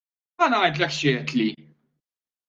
Ħa 0.43 0.47
ngħidlek 0.51 0.95
x'għedtli! 0.95 1.45